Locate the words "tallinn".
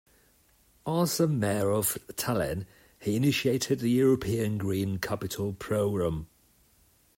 2.15-2.65